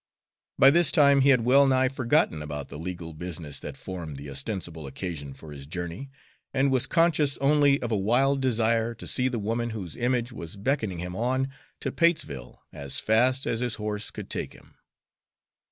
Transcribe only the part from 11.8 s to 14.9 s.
to Patesville as fast as his horse could take him.